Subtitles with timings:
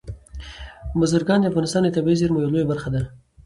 [0.99, 3.01] بزګان د افغانستان د طبیعي زیرمو یوه لویه برخه ده.